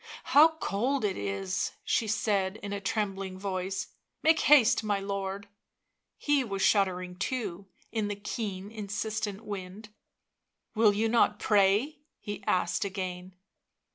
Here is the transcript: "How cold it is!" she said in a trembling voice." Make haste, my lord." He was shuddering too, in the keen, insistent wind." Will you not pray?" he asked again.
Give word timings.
"How 0.33 0.55
cold 0.55 1.05
it 1.05 1.15
is!" 1.15 1.73
she 1.83 2.07
said 2.07 2.57
in 2.63 2.73
a 2.73 2.81
trembling 2.81 3.37
voice." 3.37 3.89
Make 4.23 4.39
haste, 4.39 4.83
my 4.83 4.99
lord." 4.99 5.47
He 6.17 6.43
was 6.43 6.63
shuddering 6.63 7.15
too, 7.17 7.67
in 7.91 8.07
the 8.07 8.15
keen, 8.15 8.71
insistent 8.71 9.45
wind." 9.45 9.89
Will 10.75 10.93
you 10.95 11.07
not 11.07 11.37
pray?" 11.37 11.99
he 12.19 12.43
asked 12.47 12.83
again. 12.83 13.35